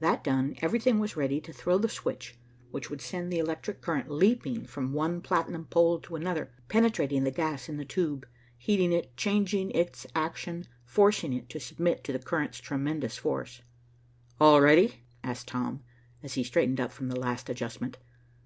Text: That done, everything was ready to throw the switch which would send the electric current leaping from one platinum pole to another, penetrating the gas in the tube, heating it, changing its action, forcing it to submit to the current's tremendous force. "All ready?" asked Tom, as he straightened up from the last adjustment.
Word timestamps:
That 0.00 0.22
done, 0.22 0.54
everything 0.60 0.98
was 0.98 1.16
ready 1.16 1.40
to 1.40 1.50
throw 1.50 1.78
the 1.78 1.88
switch 1.88 2.36
which 2.70 2.90
would 2.90 3.00
send 3.00 3.32
the 3.32 3.38
electric 3.38 3.80
current 3.80 4.10
leaping 4.10 4.66
from 4.66 4.92
one 4.92 5.22
platinum 5.22 5.64
pole 5.64 5.98
to 6.00 6.14
another, 6.14 6.52
penetrating 6.68 7.24
the 7.24 7.30
gas 7.30 7.70
in 7.70 7.78
the 7.78 7.86
tube, 7.86 8.26
heating 8.58 8.92
it, 8.92 9.16
changing 9.16 9.70
its 9.70 10.06
action, 10.14 10.66
forcing 10.84 11.32
it 11.32 11.48
to 11.48 11.58
submit 11.58 12.04
to 12.04 12.12
the 12.12 12.18
current's 12.18 12.58
tremendous 12.60 13.16
force. 13.16 13.62
"All 14.38 14.60
ready?" 14.60 15.04
asked 15.24 15.48
Tom, 15.48 15.82
as 16.22 16.34
he 16.34 16.44
straightened 16.44 16.78
up 16.78 16.92
from 16.92 17.08
the 17.08 17.18
last 17.18 17.48
adjustment. 17.48 17.96